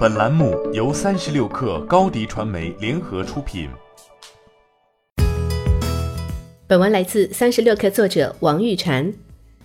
[0.00, 3.68] 本栏目由三十六氪高低传媒联合出品。
[6.66, 9.12] 本文来自三十六氪作者王玉婵。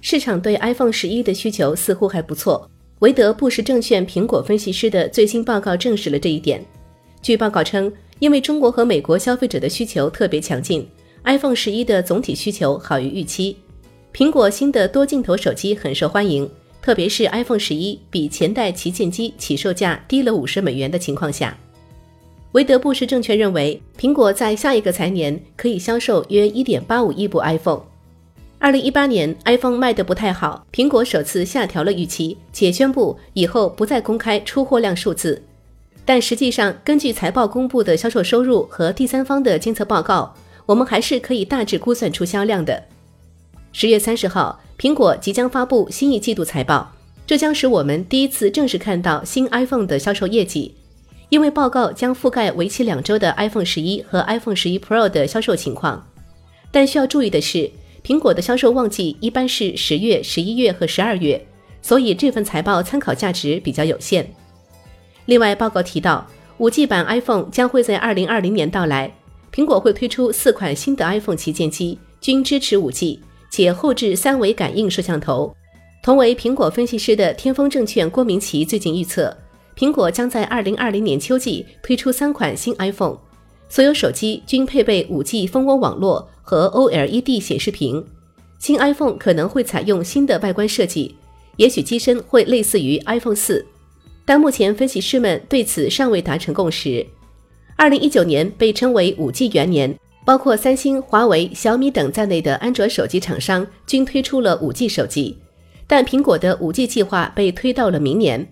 [0.01, 2.69] 市场对 iPhone 十一的需求似乎还不错，
[2.99, 6.61] 韦德布什证券苹果分析师的最新报告证实了这一点。
[7.21, 7.89] 据报告称，
[8.19, 10.85] 因为中国和美国消费者的需求特别强劲
[11.23, 13.55] ，iPhone 十一的总体需求好于预期。
[14.13, 16.45] 苹果新的多镜头手机很受欢迎。
[16.85, 21.57] 特别是 iPhone 十一比前代旗舰机起售价低了五十美元的情况下，
[22.51, 27.81] 韦德布什证券认为，苹果在下一个财年可以销售约一点八五亿部 iPhone。
[28.59, 35.41] 二零一八年 iPhone 卖得不太好，苹果首次下调了预期，且宣布以后不再公开出货量数字。
[36.05, 40.35] 但实际上，根据财报公布的销售收入和第三方的监测报告，
[40.67, 42.83] 我们还是可以大致估算出销量的。
[43.71, 44.61] 十月三十号。
[44.77, 46.91] 苹果即将发布新一季度财报，
[47.25, 50.75] 这将使我们第一次正式看到新 iPhone 的销售业绩。
[51.29, 56.05] 因为报告将覆盖为期两周的 iPhone 十一和 iPhone 十一 Pro 的销售情况。
[56.71, 57.71] 但需要注意的是，
[58.03, 61.43] 苹果的销售旺季一般是十月、十一月和十二月，
[61.81, 64.29] 所以这份财报参考价值比较有限。
[65.25, 69.15] 另外，报告提到，五 G 版 iPhone 将会在二零二零年到来，
[69.53, 73.21] 苹果会推出四款新的 iPhone 旗舰机，均支持五 G。
[73.55, 75.55] 且后置三维感应摄像头。
[76.03, 79.33] 同为苹果分析师的天风证券郭明奇最近预测，
[79.77, 83.15] 苹果将在二零二零年秋季推出三款新 iPhone，
[83.69, 88.05] 所有手机均配备五 G 蜂窝网络和 OLED 显示屏。
[88.59, 91.15] 新 iPhone 可能会采用新的外观设计，
[91.55, 93.65] 也许机身会类似于 iPhone 四，
[94.25, 97.07] 但目前分析师们对此尚未达成共识。
[97.77, 99.97] 二零一九年被称为五 G 元年。
[100.25, 105.37] 包括三星、华为、小米等在内的安卓手机厂商均推出了 5G 手机，
[105.85, 108.45] 但苹果的 5G 计划被推到了明年。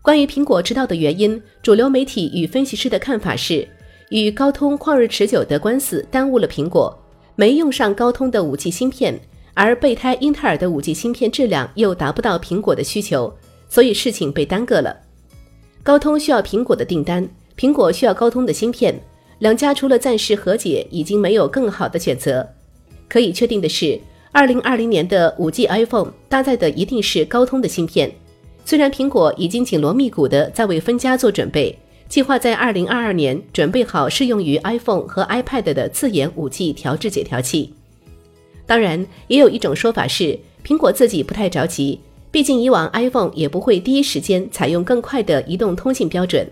[0.00, 3.68] 关于苹果迟到的原因，主流媒体与分析师的看法是，
[4.08, 6.98] 与高通旷日持久的官司耽误了苹果，
[7.36, 9.20] 没用上高通的 5G 芯片，
[9.52, 13.30] 而备胎英特尔的 5G 芯片质量又达不到苹果的需求，
[13.68, 14.96] 所以事情被耽搁了。
[15.82, 17.28] 高通需要苹果的订单，
[17.58, 18.98] 苹果需要高通的芯片。
[19.40, 22.46] 两家除了暂时和解，已经没有更好的选择。
[23.08, 23.98] 可以确定的是，
[24.32, 28.12] 二零二零年的五 G iPhone 搭载的一定是高通的芯片。
[28.66, 37.72] 虽然苹果已经紧锣密鼓的在为分家做准备，计划在二零二二年准备好适用于 iPhone 和 iPad 的自研五 G 调制解调器。
[38.66, 41.98] 当然，也有一种说法是，苹果自己不太着急，
[42.30, 46.46] 毕竟以往 iPhone 也不会第一时间采用更快的移动通信标准。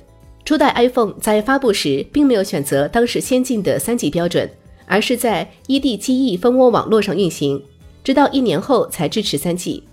[0.49, 4.51] 初代 iPhone 在发布时并没有选择当时先进的三 G 标准，
[4.87, 7.63] 而是在 eDGE 蜂窝网络上运行，
[8.03, 9.85] 直到一年后才支持三 G。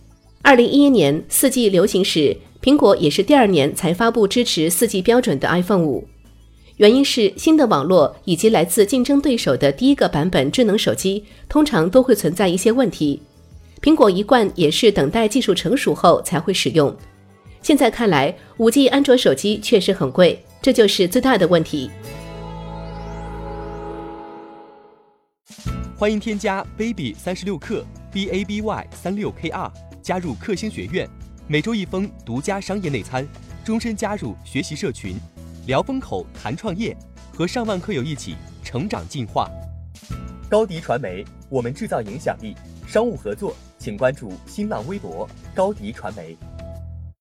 [0.42, 6.08] 二零一一年四 G 流行时，苹果也是第二年才发布支持四 G 标准的 iPhone 五。
[6.78, 13.22] 原因是新的网络以及来自竞争对手的第一个版本智能手机通常都会存在一些问题，
[13.82, 16.96] 苹果一贯也是等待技术成熟后才会使用。
[17.66, 21.90] 现在看来，五 G 安卓手机确实很贵，这就是最大的问题。
[25.98, 31.10] 欢迎添加 baby 三十六克 b a b y 三六 k r 加入克星学院，
[31.48, 33.28] 每周一封独家商业内参，
[33.64, 35.16] 终身加入学习社群，
[35.66, 36.96] 聊风口谈创业，
[37.34, 39.50] 和上万课友一起成长进化。
[40.48, 42.56] 高迪传媒，我们制造影响力。
[42.86, 46.38] 商务合作，请关注新浪微博高迪传媒。